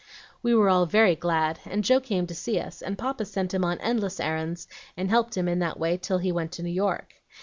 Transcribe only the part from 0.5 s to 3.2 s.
were all very glad, and Joe came to see us, and